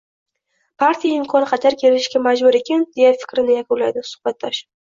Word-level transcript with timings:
Partiya 0.83 1.17
imkon 1.19 1.45
qadar 1.51 1.77
kelishishga 1.83 2.23
majbur 2.29 2.59
ekan, 2.63 2.89
deya 2.99 3.13
fikrini 3.23 3.61
yakunlaydi 3.61 4.07
suhbatdosh. 4.13 4.67